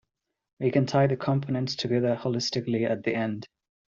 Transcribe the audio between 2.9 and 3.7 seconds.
the end.